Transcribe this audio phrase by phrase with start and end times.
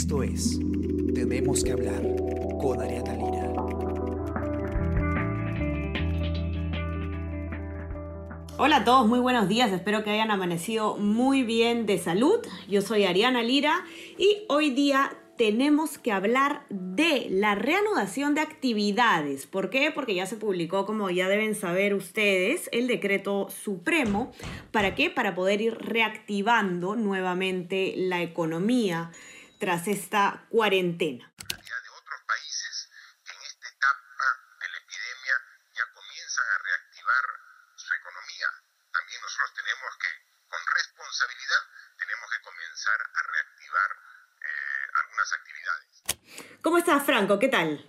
[0.00, 0.58] Esto es
[1.14, 2.00] Tenemos que hablar
[2.58, 3.52] con Ariana Lira.
[8.56, 12.38] Hola a todos, muy buenos días, espero que hayan amanecido muy bien de salud.
[12.66, 13.84] Yo soy Ariana Lira
[14.16, 19.46] y hoy día tenemos que hablar de la reanudación de actividades.
[19.46, 19.90] ¿Por qué?
[19.94, 24.32] Porque ya se publicó, como ya deben saber ustedes, el decreto supremo.
[24.70, 25.10] ¿Para qué?
[25.10, 29.10] Para poder ir reactivando nuevamente la economía
[29.60, 31.30] tras esta cuarentena.
[31.36, 32.88] de otros países
[33.22, 35.36] que en esta etapa de la epidemia
[35.76, 37.24] ya comienzan a reactivar
[37.76, 38.48] su economía.
[38.88, 40.10] También nosotros tenemos que,
[40.48, 41.62] con responsabilidad,
[42.00, 43.90] tenemos que comenzar a reactivar
[44.40, 45.92] eh, algunas actividades.
[46.64, 47.38] ¿Cómo estás, Franco?
[47.38, 47.84] ¿Qué tal?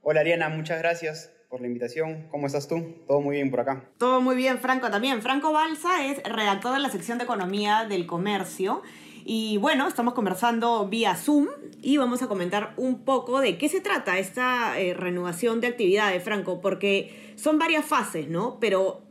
[0.00, 2.28] Hola Ariana, muchas gracias por la invitación.
[2.30, 3.04] ¿Cómo estás tú?
[3.06, 3.84] Todo muy bien por acá.
[3.98, 5.20] Todo muy bien, Franco también.
[5.20, 8.82] Franco Balsa es redactor de la sección de Economía del Comercio.
[9.28, 11.48] Y bueno, estamos conversando vía Zoom
[11.82, 16.22] y vamos a comentar un poco de qué se trata esta eh, renovación de actividades,
[16.22, 18.58] Franco, porque son varias fases, ¿no?
[18.60, 19.02] Pero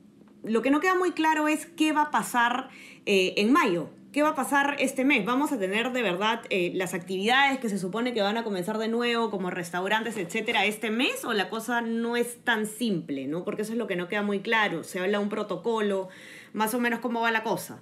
[0.41, 2.69] lo que no queda muy claro es qué va a pasar
[3.05, 3.89] eh, en mayo.
[4.13, 5.25] ¿Qué va a pasar este mes?
[5.25, 8.77] ¿Vamos a tener de verdad eh, las actividades que se supone que van a comenzar
[8.77, 11.25] de nuevo, como restaurantes, etcétera, este mes?
[11.25, 13.43] ¿O la cosa no es tan simple, ¿no?
[13.43, 14.85] Porque eso es lo que no queda muy claro.
[14.85, 16.07] Se habla de un protocolo,
[16.53, 17.81] más o menos cómo va la cosa.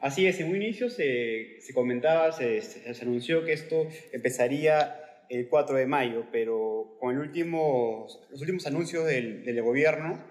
[0.00, 5.48] Así es, en un inicio se, se comentaba, se, se, anunció que esto empezaría el
[5.48, 10.22] 4 de mayo, pero con el último, los últimos anuncios del, del gobierno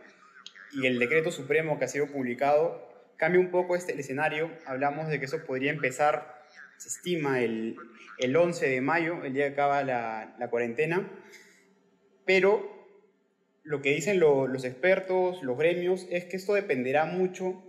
[0.72, 2.88] y el decreto supremo que ha sido publicado,
[3.18, 4.52] cambia un poco este, el escenario.
[4.66, 6.46] Hablamos de que eso podría empezar,
[6.78, 7.76] se estima, el,
[8.20, 11.12] el 11 de mayo, el día que acaba la, la cuarentena,
[12.26, 12.78] pero
[13.64, 17.67] lo que dicen lo, los expertos, los gremios, es que esto dependerá mucho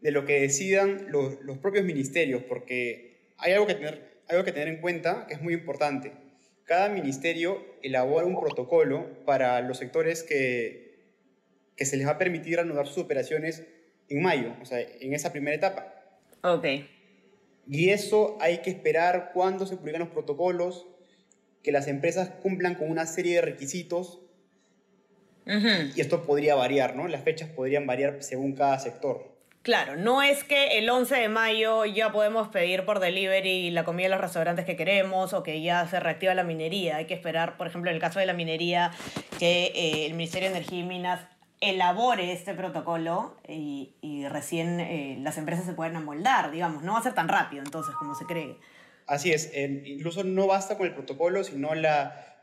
[0.00, 4.52] de lo que decidan los, los, propios ministerios, porque hay algo que, tener, algo que
[4.52, 6.12] tener en cuenta que es muy importante.
[6.64, 10.98] Cada ministerio elabora un protocolo para los sectores que,
[11.76, 13.64] que se les va a permitir reanudar sus operaciones
[14.08, 15.94] en mayo, o sea, en esa primera etapa.
[16.42, 16.66] Ok.
[17.66, 20.86] Y eso hay que esperar cuando se publican los protocolos,
[21.62, 24.20] que las empresas cumplan con una serie de requisitos.
[25.46, 25.92] Uh -huh.
[25.94, 27.08] Y esto podría variar, ¿no?
[27.08, 29.37] Las fechas podrían variar según cada sector.
[29.68, 34.06] Claro, no es que el 11 de mayo ya podemos pedir por delivery la comida
[34.06, 36.96] en los restaurantes que queremos o que ya se reactiva la minería.
[36.96, 38.92] Hay que esperar, por ejemplo, en el caso de la minería,
[39.38, 41.20] que eh, el Ministerio de Energía y Minas
[41.60, 43.92] elabore este protocolo y,
[44.30, 46.82] recién eh, las empresas se puedan amoldar, digamos.
[46.82, 48.56] No va a ser tan rápido entonces como se cree.
[49.06, 51.72] Así es, incluso no basta con el protocolo, sino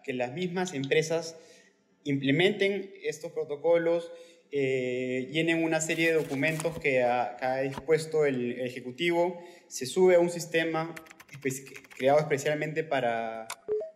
[0.04, 1.36] que las mismas empresas
[2.04, 4.12] implementen estos protocolos,
[4.58, 10.16] eh, llenen una serie de documentos que ha, que ha dispuesto el, Ejecutivo, se sube
[10.16, 10.96] a un sistema
[11.98, 13.50] creado especialmente para,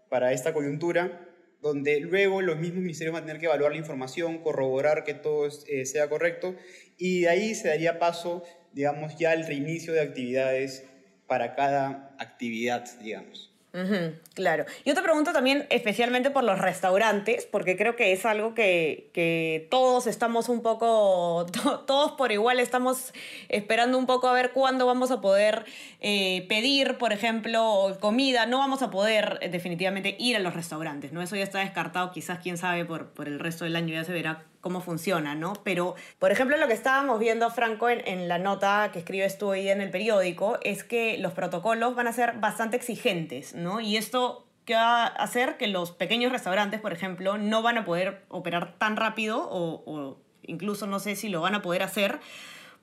[0.10, 1.26] para esta coyuntura,
[1.62, 5.48] donde luego los mismos ministerios van a tener que evaluar la información, corroborar que todo
[5.48, 6.58] eh, sea correcto,
[6.98, 8.44] y de ahí se daría paso,
[8.74, 10.84] digamos, ya al reinicio de actividades
[11.26, 13.49] para cada actividad, digamos.
[13.72, 14.66] Uh claro.
[14.86, 19.68] Yo te pregunto también especialmente por los restaurantes, porque creo que es algo que, que
[19.70, 23.14] todos estamos un poco, to, todos por igual estamos
[23.50, 25.66] esperando un poco a ver cuándo vamos a poder
[26.00, 28.46] eh, pedir, por ejemplo, comida.
[28.46, 31.22] No vamos a poder eh, definitivamente ir a los restaurantes, ¿no?
[31.22, 34.14] Eso ya está descartado, quizás quién sabe por, por el resto del año ya se
[34.14, 35.54] verá cómo funciona, ¿no?
[35.64, 39.48] Pero, por ejemplo, lo que estábamos viendo, Franco, en, en, la nota que escribes tú
[39.48, 43.80] hoy en el periódico, es que los protocolos van a ser bastante exigentes, ¿no?
[43.80, 47.86] Y esto que va a hacer que los pequeños restaurantes, por ejemplo, no van a
[47.86, 52.20] poder operar tan rápido o, o incluso no sé si lo van a poder hacer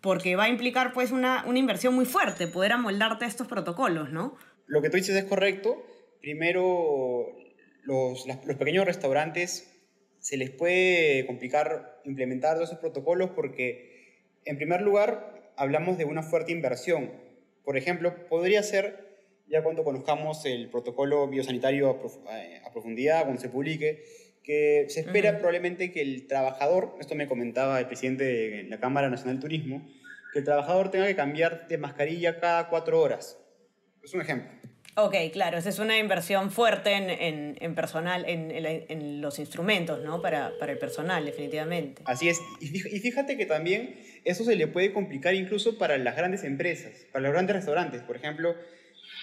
[0.01, 4.11] porque va a implicar pues una, una inversión muy fuerte, poder amoldarte a estos protocolos,
[4.11, 4.37] ¿no?
[4.67, 5.85] Lo que tú dices es correcto.
[6.21, 7.27] Primero,
[7.83, 9.76] los, los pequeños restaurantes
[10.27, 16.25] se les puede complicar implementar todos esos protocolos porque, en primer lugar, hablamos de una
[16.25, 17.13] fuerte inversión.
[17.63, 23.41] Por ejemplo, podría ser, ya cuando conozcamos el protocolo biosanitario a, prof a profundidad, cuando
[23.41, 24.03] se publique,
[24.43, 25.37] que se espera uh -huh.
[25.37, 29.89] probablemente que el trabajador, esto me comentaba el presidente de la Cámara Nacional de Turismo,
[30.33, 33.39] que el trabajador tenga que cambiar de mascarilla cada cuatro horas.
[34.03, 34.51] Es un ejemplo.
[34.99, 40.03] Ok, claro, esa es una inversión fuerte en, en, en personal, en, en, los instrumentos,
[40.03, 40.23] ¿no?
[40.23, 42.01] Para, para, el personal, definitivamente.
[42.07, 46.45] Así es, y fíjate que también eso se le puede complicar incluso para las grandes
[46.45, 48.01] empresas, para los grandes restaurantes.
[48.05, 48.55] Por ejemplo,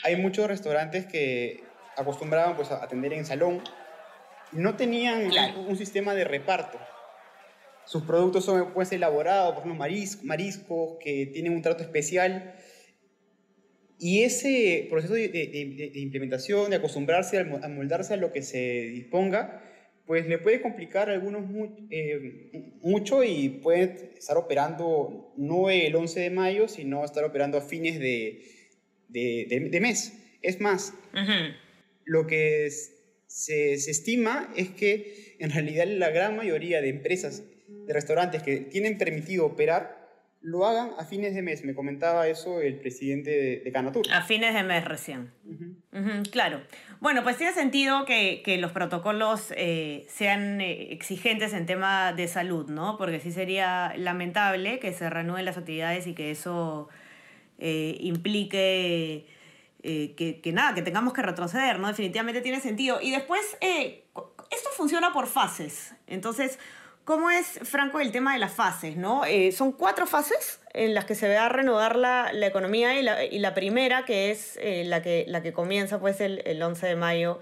[0.03, 1.63] hay muchos restaurantes que
[1.97, 3.63] acostumbraban pues, a atender en salón,
[4.51, 5.59] no tenían claro.
[5.61, 6.79] un, un, sistema de reparto.
[7.85, 12.53] Sus productos son pues, elaborados, por ejemplo, mariscos, mariscos que tienen un trato especial
[14.03, 19.63] Y ese proceso de, implementación, de acostumbrarse a moldarse a lo que se disponga,
[20.05, 21.45] pues le puede complicar a algunos
[21.89, 22.51] eh,
[22.81, 27.97] mucho y puede estar operando no el 11 de mayo, sino estar operando a fines
[27.97, 28.43] de,
[29.07, 30.11] de mes.
[30.41, 30.93] Es más,
[32.03, 32.69] lo que
[33.25, 38.57] se, se estima es que en realidad la gran mayoría de empresas, de restaurantes que
[38.57, 40.02] tienen permitido operar,
[40.43, 41.63] lo hagan a fines de mes.
[41.63, 44.05] Me comentaba eso el presidente de, Canatur.
[44.11, 45.31] A fines de mes recién.
[46.31, 46.61] claro.
[46.99, 52.69] Bueno, pues tiene sentido que, los protocolos eh, sean eh, exigentes en tema de salud,
[52.69, 52.97] ¿no?
[52.97, 56.89] Porque sí sería lamentable que se reanuden las actividades y que eso
[57.57, 59.25] eh, implique
[59.81, 61.87] que, que, nada, que tengamos que retroceder, ¿no?
[61.87, 62.99] Definitivamente tiene sentido.
[63.01, 65.93] Y después, esto funciona por fases.
[66.07, 66.57] Entonces,
[67.05, 68.95] ¿Cómo es, Franco, el tema de las fases?
[68.95, 69.25] ¿no?
[69.25, 73.03] Eh, son cuatro fases en las que se va a reanudar la, la economía y
[73.03, 76.61] la, y la, primera, que es eh, la, que, la que comienza pues, el, el
[76.61, 77.41] 11 de mayo,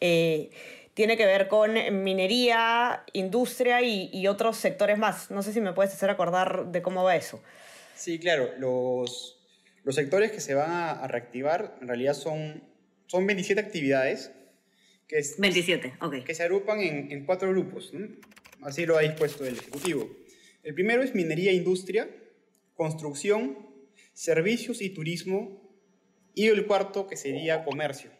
[0.00, 0.50] eh,
[0.94, 5.30] tiene que ver con minería, industria y, y, otros sectores más.
[5.30, 7.42] No sé si me puedes hacer acordar de cómo va eso.
[7.94, 8.50] Sí, claro.
[8.58, 9.38] Los,
[9.84, 12.62] los sectores que se van a, a reactivar en realidad son,
[13.06, 14.32] son 27 actividades.
[15.06, 16.24] Que 27, ok.
[16.24, 17.92] Que se agrupan en, en cuatro grupos.
[17.92, 18.08] ¿no?
[18.62, 20.08] Así lo ha dispuesto el Ejecutivo.
[20.62, 22.08] El primero es minería e industria,
[22.74, 23.58] construcción,
[24.12, 25.62] servicios y turismo,
[26.34, 28.10] y el cuarto que sería comercio.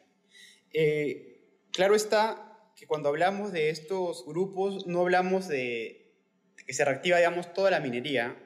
[0.73, 1.41] Eh,
[1.71, 6.13] claro está que cuando hablamos de estos grupos no hablamos de,
[6.67, 7.19] que se reactiva,
[7.55, 8.37] toda la minería,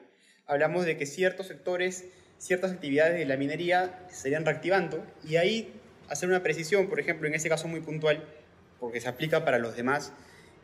[0.45, 2.05] hablamos de que ciertos sectores,
[2.37, 5.73] ciertas actividades de la minería se estarían reactivando y ahí
[6.09, 8.23] hacer una precisión, por ejemplo, en ese caso muy puntual,
[8.79, 10.13] porque se aplica para los demás,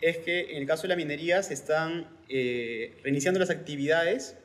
[0.03, 4.35] es que en el caso de la minería se están eh, reiniciando las actividades,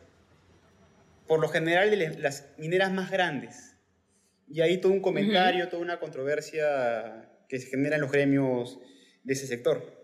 [1.26, 3.74] por lo general de las mineras más grandes.
[4.46, 8.78] Y ahí todo un comentario, toda una controversia que se genera en los gremios
[9.24, 9.98] de ese sector.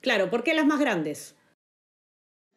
[0.00, 1.34] Claro, ¿por qué las más grandes?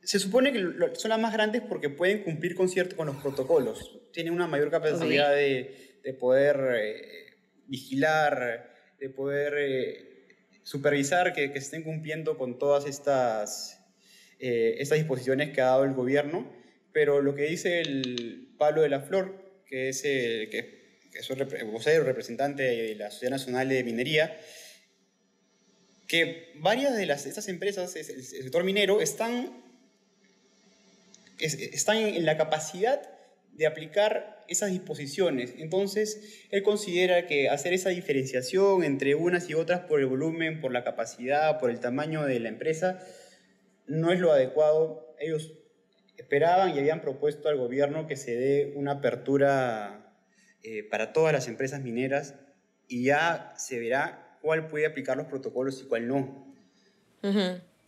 [0.01, 0.59] Se supone que
[0.95, 3.97] son las más grandes porque pueden cumplir con, cierto, con los protocolos.
[4.11, 10.06] Tienen una mayor capacidad de, de, poder eh, vigilar, de poder eh,
[10.67, 13.79] supervisar que, que, se estén cumpliendo con todas estas,
[14.37, 16.51] eh, estas disposiciones que ha dado el gobierno,
[16.91, 21.71] pero lo que dice el Pablo de la Flor, que es, el, que, que es
[21.71, 24.37] vocero, representante de la Sociedad Nacional de Minería,
[26.05, 29.63] que varias de las, estas empresas, el, sector minero, están,
[31.39, 33.09] están en la capacidad
[33.53, 35.53] de aplicar esas disposiciones.
[35.57, 40.71] Entonces, él considera que hacer esa diferenciación entre unas y otras por el volumen, por
[40.71, 42.99] la capacidad, por el tamaño de la empresa,
[43.87, 45.15] no es lo adecuado.
[45.19, 45.53] Ellos
[46.17, 50.15] esperaban y habían propuesto al gobierno que se dé una apertura
[50.63, 52.35] eh, para todas las empresas mineras
[52.87, 56.53] y ya se verá cuál puede aplicar los protocolos y cuál no.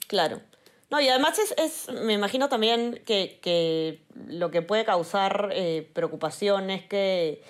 [0.07, 0.41] Claro.
[0.89, 5.87] No, y además es, es me imagino también que, que, lo que puede causar eh,
[5.93, 7.43] preocupación es que,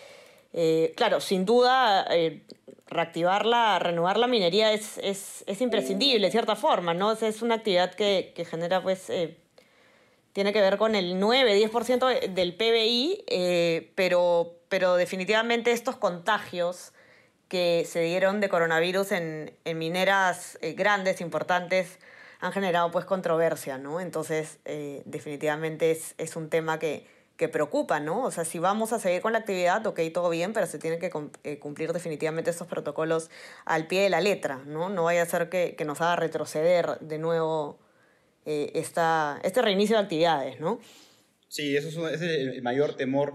[0.51, 2.43] eh, claro, sin duda, eh,
[2.87, 7.13] reactivarla, renovar la minería es, es, es, imprescindible, de cierta forma, ¿no?
[7.13, 9.37] Es, una actividad que, que genera, pues, eh,
[10.33, 16.93] tiene que ver con el 9-10% del PBI, pero, pero definitivamente estos contagios
[17.47, 21.99] que se dieron de coronavirus en, en mineras grandes, importantes,
[22.39, 23.99] han generado pues controversia, ¿no?
[23.99, 27.05] Entonces, eh, definitivamente es, es, un tema que,
[27.35, 28.23] que, preocupa, ¿no?
[28.23, 30.99] O sea, si vamos a seguir con la actividad, ok, todo bien, pero se tienen
[30.99, 31.11] que
[31.43, 33.29] eh, cumplir definitivamente estos protocolos
[33.65, 34.89] al pie de la letra, ¿no?
[34.89, 37.79] No vaya a ser que, que nos haga retroceder de nuevo
[38.45, 40.79] eh, esta, este reinicio de actividades, ¿no?
[41.49, 43.33] Sí, eso es, ese es el mayor temor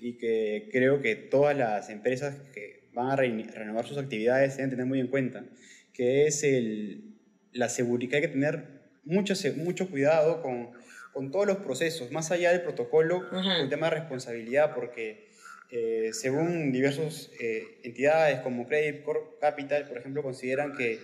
[0.00, 4.86] y que creo que todas las empresas que van a renovar sus actividades deben tener
[4.86, 5.44] muy en cuenta,
[5.92, 7.13] que es el,
[7.54, 10.70] la seguridad, hay que tener mucho, mucho cuidado con,
[11.12, 13.24] con todos los procesos, más allá del protocolo,
[13.60, 15.28] el tema de responsabilidad, porque
[15.70, 21.00] eh, según diversas eh, entidades como Credit Corp Capital, por ejemplo, consideran que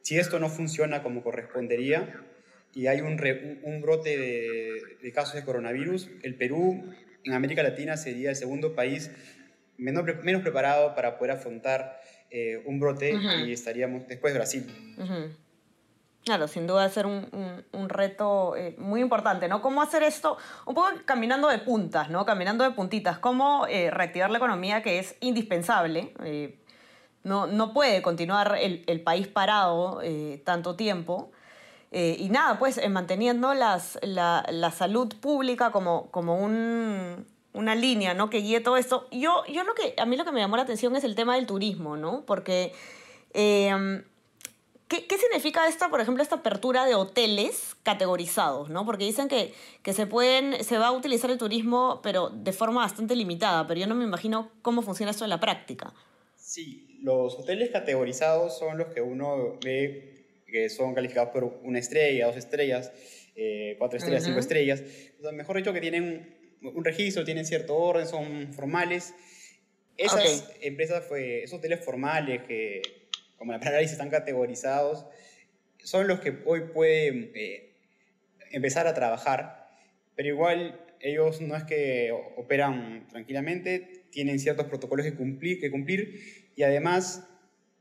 [0.00, 2.24] si esto no funciona como correspondería
[2.74, 3.20] y hay un,
[3.62, 6.82] un, brote de, casos de coronavirus, el Perú
[7.24, 9.10] en América Latina sería el segundo país
[9.76, 13.14] menos, menos preparado para poder afrontar eh, un brote
[13.46, 14.66] y estaríamos después de Brasil.
[16.24, 19.60] Claro, sin duda ser un, un, reto eh, muy importante, ¿no?
[19.60, 20.36] ¿Cómo hacer esto?
[20.66, 22.24] Un poco caminando de puntas, ¿no?
[22.24, 23.18] Caminando de puntitas.
[23.18, 26.14] ¿Cómo eh, reactivar la economía que es indispensable?
[26.22, 26.60] Eh,
[27.24, 30.00] no, no puede continuar el, el país parado
[30.44, 31.32] tanto tiempo.
[31.92, 38.30] y nada, pues manteniendo las, la, la, salud pública como, como un, una línea, ¿no?
[38.30, 39.08] Que guíe todo esto.
[39.10, 41.34] Yo, yo lo que, a mí lo que me llamó la atención es el tema
[41.36, 42.24] del turismo, ¿no?
[42.26, 42.72] Porque,
[44.92, 48.84] ¿qué, ¿qué, significa esta, por ejemplo, esta apertura de hoteles categorizados, ¿no?
[48.84, 52.82] Porque dicen que, que se pueden, se va a utilizar el turismo, pero de forma
[52.82, 55.94] bastante limitada, pero yo no me imagino cómo funciona esto en la práctica.
[56.36, 62.26] Sí, los hoteles categorizados son los que uno ve que son calificados por una estrella,
[62.26, 62.92] dos estrellas,
[63.34, 64.28] eh, cuatro estrellas, uh -huh.
[64.28, 64.82] cinco estrellas.
[65.18, 69.14] O sea, mejor dicho, que tienen un registro, tienen cierto orden, son formales.
[69.96, 70.68] Esas okay.
[70.68, 73.01] empresas, fue, esos hoteles formales que,
[73.42, 75.04] como la palabra dice, están categorizados,
[75.82, 77.72] son los que hoy pueden eh,
[78.52, 79.68] empezar a trabajar,
[80.14, 86.52] pero igual ellos no es que operan tranquilamente, tienen ciertos protocolos que cumplir, que cumplir
[86.54, 87.28] y además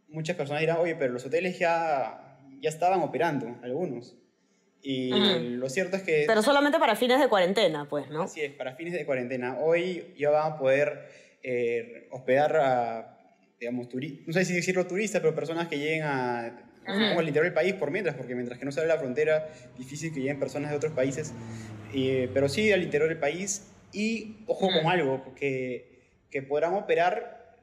[0.07, 4.17] muchas personas dirán, oye, pero los hoteles ya, ya estaban operando, algunos.
[4.81, 5.39] Y uh -huh.
[5.57, 6.23] lo cierto es que...
[6.25, 8.23] Pero solamente para fines de cuarentena, pues, ¿no?
[8.23, 9.59] Así es, para fines de cuarentena.
[9.59, 11.07] Hoy ya van a poder
[11.43, 13.20] eh, hospedar a,
[13.61, 13.87] digamos,
[14.25, 16.51] no sé si decirlo turistas, pero personas que lleguen a,
[16.85, 17.17] -huh.
[17.17, 20.11] al interior del país por mientras, porque mientras que no se abre la frontera, difícil
[20.11, 21.31] que lleguen personas de otros países.
[21.93, 26.01] Eh, pero sí al interior del país y, ojo con algo, que,
[26.31, 27.55] que podrán operar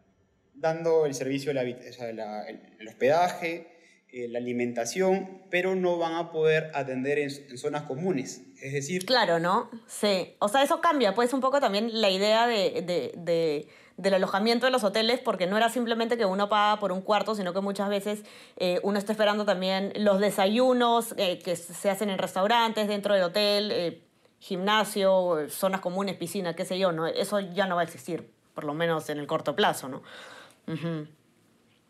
[0.55, 3.67] dando el servicio, de la, o sea, la, el, el hospedaje,
[4.11, 8.43] eh, la alimentación, pero no van a poder atender en, en, zonas comunes.
[8.62, 9.05] Es decir...
[9.05, 9.71] Claro, ¿no?
[9.87, 10.35] Sí.
[10.38, 14.64] O sea, eso cambia, pues, un poco también la idea de, de, de, del alojamiento
[14.64, 17.61] de los hoteles, porque no era simplemente que uno paga por un cuarto, sino que
[17.61, 18.25] muchas veces
[18.57, 23.25] eh, uno está esperando también los desayunos eh, que se hacen en restaurantes, dentro del
[23.25, 24.02] hotel, eh,
[24.38, 27.07] gimnasio, zonas comunes, piscina, qué sé yo, ¿no?
[27.09, 30.02] Eso ya no va a existir, por lo menos en el corto plazo, ¿no?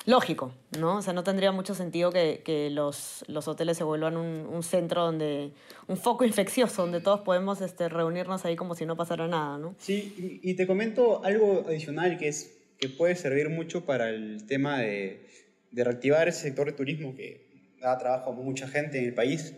[0.06, 0.98] Lógico, ¿no?
[0.98, 4.62] O sea, no tendría mucho sentido que, que los, los, hoteles se vuelvan un, un,
[4.62, 5.52] centro donde,
[5.86, 9.74] un foco infeccioso, donde todos podemos este, reunirnos ahí como si no pasara nada, ¿no?
[9.78, 14.46] Sí, y, y te comento algo adicional que, es, que puede servir mucho para el
[14.46, 15.26] tema de,
[15.70, 17.46] de reactivar ese sector de turismo que
[17.80, 19.54] da trabajo a mucha gente en el país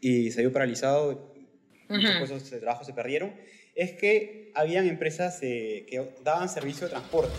[0.00, 1.96] y se vio paralizado, uh -huh.
[1.96, 3.34] muchos puestos de trabajo se perdieron,
[3.74, 7.38] es que habían empresas eh, que daban servicio de transporte,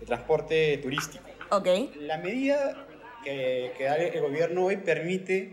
[0.00, 1.31] de transporte turístico.
[1.52, 1.92] Okay.
[2.00, 2.86] La medida
[3.22, 5.52] que, que, da el gobierno hoy permite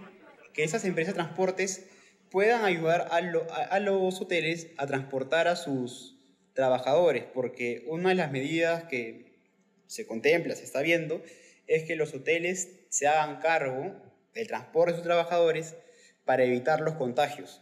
[0.53, 1.87] que esas empresas de transportes
[2.31, 6.17] puedan ayudar a, lo, a, a, los hoteles a transportar a sus
[6.53, 9.41] trabajadores, porque una de las medidas que
[9.87, 11.21] se contempla, se está viendo,
[11.67, 13.93] es que los hoteles se hagan cargo
[14.33, 15.75] del transporte de sus trabajadores
[16.23, 17.61] para evitar los contagios.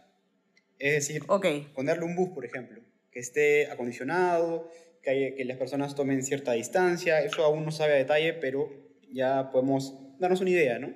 [0.78, 1.72] Es decir, okay.
[1.74, 4.70] ponerle un bus, por ejemplo, que esté acondicionado,
[5.08, 8.70] que, hay, que, las personas tomen cierta distancia, eso aún no sabe a detalle, pero
[9.10, 10.92] ya podemos darnos una idea, ¿no?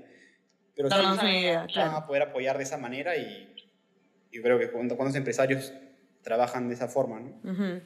[0.75, 1.91] Pero darnos una idea, claro.
[1.91, 3.55] van a poder apoyar de esa manera y
[4.31, 5.73] yo creo que cuando, cuando los empresarios
[6.23, 7.29] trabajan de esa forma, ¿no?
[7.43, 7.81] Uh -huh.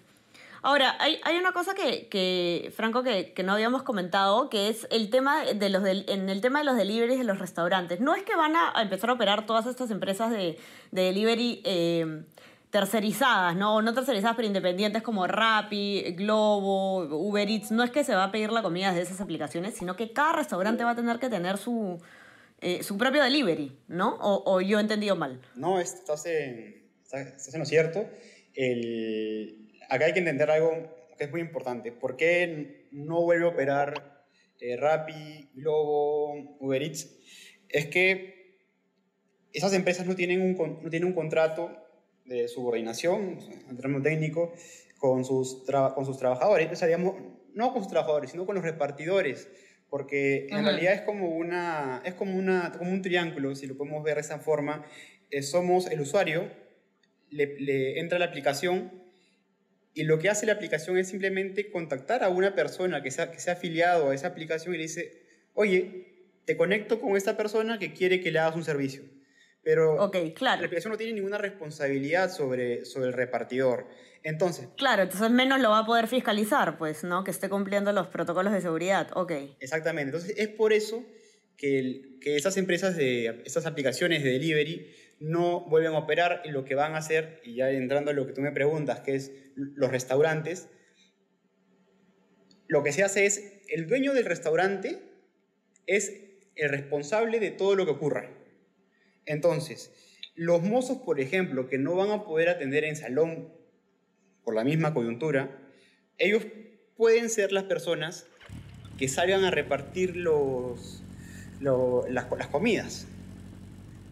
[0.64, 4.88] Ahora, hay, hay, una cosa que, que Franco, que, que, no habíamos comentado, que es
[4.90, 8.00] el tema de los del, en el tema de los deliveries de los restaurantes.
[8.00, 10.58] No es que van a, empezar a operar todas estas empresas de,
[10.92, 12.24] de delivery eh,
[12.70, 13.82] tercerizadas, ¿no?
[13.82, 17.72] No tercerizadas, pero independientes como Rappi, Globo, Uber Eats.
[17.72, 20.34] No es que se va a pedir la comida de esas aplicaciones, sino que cada
[20.34, 22.02] restaurante va a tener que tener su,
[22.62, 24.16] eh, su propio delivery, ¿no?
[24.16, 25.42] O, o, yo he entendido mal.
[25.56, 28.06] No, estás en, estás en lo cierto.
[28.54, 30.72] El, acá hay que entender algo
[31.18, 31.92] que es muy importante.
[31.92, 34.26] ¿Por qué no vuelve a operar
[34.60, 37.10] eh, Rappi, Globo, Uber Eats?
[37.70, 38.36] Es que
[39.54, 41.85] esas empresas no tienen un, no tienen un contrato
[42.26, 43.40] de subordinación,
[43.70, 44.50] en términos técnicos,
[44.98, 45.64] con sus,
[45.94, 46.66] con sus trabajadores.
[46.66, 47.16] Entonces, digamos,
[47.54, 49.48] no con sus trabajadores, sino con los repartidores,
[49.90, 54.04] porque en realidad es como, una, es como, una, como un triángulo, si lo podemos
[54.04, 54.86] ver de esa forma.
[55.30, 56.50] Eh, somos el usuario,
[57.30, 59.06] le, le entra la aplicación
[59.96, 63.40] y lo que hace la aplicación es simplemente contactar a una persona que sea, que
[63.40, 67.94] sea afiliado a esa aplicación y le dice, oye, te conecto con esta persona que
[67.94, 69.04] quiere que le hagas un servicio.
[69.66, 70.62] Pero okay, claro.
[70.62, 73.88] la aplicación no tiene ninguna responsabilidad sobre, sobre el repartidor.
[74.22, 74.70] Entonces...
[74.78, 77.24] Claro, entonces menos lo va a poder fiscalizar, pues, ¿no?
[77.24, 79.10] Que esté cumpliendo los protocolos de seguridad.
[79.16, 79.32] Ok.
[79.60, 80.16] Exactamente.
[80.16, 81.04] Entonces es por eso
[81.58, 86.52] que, el, que esas empresas, de, estas aplicaciones de delivery no vuelven a operar y
[86.52, 89.16] lo que van a hacer, y ya entrando a lo que tú me preguntas, que
[89.16, 90.70] es los restaurantes,
[92.68, 95.02] lo que se hace es, el dueño del restaurante
[95.88, 96.22] es
[96.56, 98.45] el responsable de todo lo que ocurra.
[99.26, 99.92] Entonces,
[100.36, 103.50] los mozos, por ejemplo, que no van a poder atender en salón
[104.44, 105.58] por la misma coyuntura,
[106.18, 106.46] ellos
[106.98, 108.28] pueden ser las personas
[108.98, 111.04] que salgan a repartir los,
[111.60, 113.08] las, las, comidas.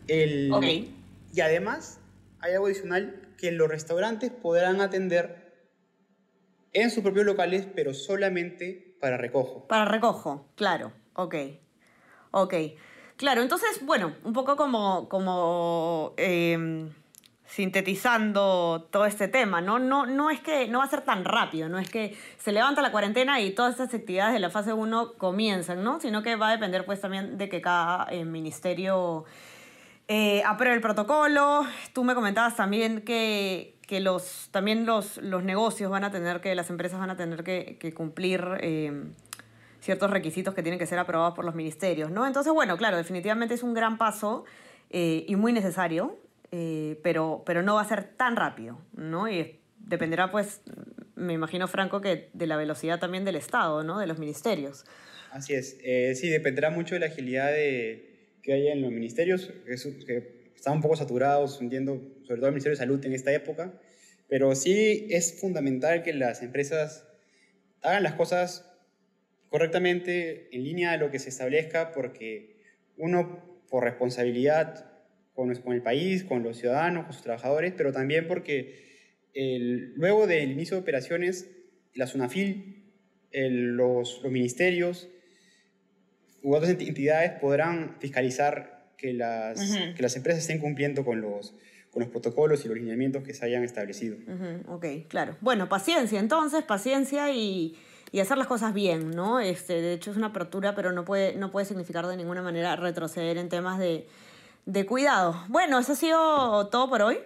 [0.07, 0.95] El, okay.
[1.33, 1.99] Y además,
[2.39, 5.53] hay algo adicional que los restaurantes podrán atender
[6.73, 9.67] en sus propios locales, pero solamente para recojo.
[9.67, 11.35] Para recojo, claro, ok.
[12.31, 12.53] Ok.
[13.17, 16.89] Claro, entonces, bueno, un poco como, como em,
[17.45, 19.77] sintetizando todo este tema, ¿no?
[19.77, 22.81] No, no es que no va a ser tan rápido, no es que se levanta
[22.81, 25.99] la cuarentena y todas estas actividades de la fase 1 comienzan, ¿no?
[25.99, 29.25] Sino que va a depender pues también de que cada eh, ministerio
[30.07, 31.67] eh, apruebe el protocolo.
[31.93, 36.55] Tú me comentabas también que, que los, también los, los negocios van a tener que,
[36.55, 38.41] las empresas van a tener que, que cumplir...
[39.83, 42.25] Ciertos requisitos que tienen que ser aprobados por los ministerios, ¿no?
[42.25, 44.45] Entonces, bueno, claro, definitivamente es un gran paso
[44.89, 46.17] eh, y muy necesario,
[46.53, 49.29] eh, pero, pero no va a ser tan rápido, ¿no?
[49.29, 50.61] Y dependerá, pues,
[51.15, 53.99] me imagino, Franco, que de la velocidad también del Estado, ¿no?
[53.99, 54.85] De los ministerios.
[55.31, 59.75] Así es, eh, sí, dependerá mucho de la agilidad que haya en los ministerios, que,
[60.05, 63.73] que están un poco saturados, entiendo, sobre todo el Ministerio de Salud en esta época,
[64.29, 67.05] pero sí es fundamental que las empresas
[67.81, 68.72] hagan las cosas
[69.53, 72.55] correctamente en línea a lo que se establezca, porque
[72.97, 74.91] uno, por responsabilidad
[75.35, 80.25] con, con el país, con los ciudadanos, con sus trabajadores, pero también porque el, luego
[80.25, 81.51] del inicio de operaciones,
[81.93, 82.83] la SUNAFIL,
[83.29, 85.07] el, los, los, ministerios
[86.41, 89.93] u otras entidades podrán fiscalizar que las, uh -huh.
[89.93, 91.53] que las empresas estén cumpliendo con los,
[91.91, 94.17] con los protocolos y los lineamientos que se hayan establecido.
[94.17, 94.63] Uh -huh.
[94.69, 95.37] Ok, claro.
[95.41, 97.75] Bueno, paciencia entonces, paciencia y
[98.13, 99.39] y hacer las cosas bien, ¿no?
[99.39, 102.75] Este, de hecho es una apertura, pero no puede, no puede significar de ninguna manera
[102.75, 104.07] retroceder en temas de,
[104.67, 105.35] de cuidado.
[105.47, 107.17] Bueno, eso ha sido todo por hoy.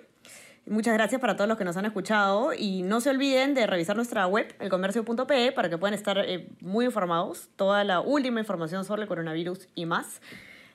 [0.66, 3.98] Muchas gracias para todos los que nos han escuchado y no se olviden de revisar
[3.98, 9.02] nuestra web, elcomercio.pe, para que puedan estar eh, muy informados, toda la última información sobre
[9.02, 10.22] el coronavirus y más.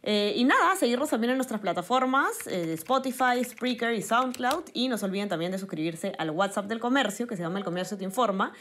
[0.05, 4.65] Eh, y nada, seguirnos también en nuestras plataformas eh, Spotify, Spreaker y SoundCloud.
[4.75, 7.65] Y no se olviden también de suscribirse al WhatsApp del comercio, que se llama El
[7.65, 8.53] Comercio Te Informa.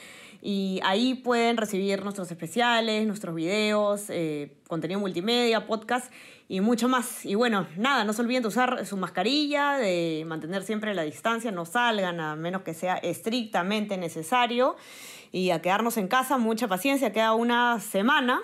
[0.41, 6.11] Y ahí pueden recibir nuestros especiales, nuestros videos, eh, contenido multimedia, podcast
[6.47, 7.25] y mucho más.
[7.25, 11.51] Y bueno, nada, no se olviden de usar su mascarilla, de mantener siempre la distancia,
[11.51, 14.75] no salgan a menos que sea estrictamente necesario.
[15.31, 18.41] Y a quedarnos en casa, mucha paciencia, queda una semana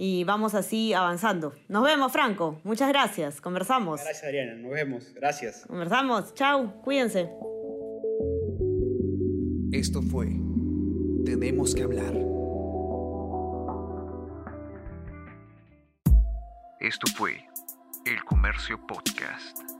[0.00, 1.52] y vamos así avanzando.
[1.66, 2.60] Nos vemos, Franco.
[2.62, 3.40] Muchas gracias.
[3.40, 4.00] Conversamos.
[4.00, 4.54] Gracias, Adriana.
[4.54, 5.12] Nos vemos.
[5.12, 5.64] Gracias.
[5.66, 6.32] Conversamos.
[6.34, 6.80] Chao.
[6.82, 7.28] Cuídense.
[9.72, 10.28] Esto fue
[11.26, 12.14] Tenemos que hablar.
[16.80, 17.44] Esto fue
[18.06, 19.77] El Comercio Podcast.